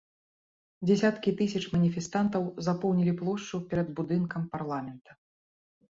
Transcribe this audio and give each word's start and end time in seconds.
Дзесяткі 0.89 1.33
тысяч 1.41 1.61
маніфестантаў 1.75 2.49
запоўнілі 2.69 3.13
плошчу 3.23 3.63
перад 3.75 3.87
будынкам 4.01 4.41
парламента. 4.57 5.11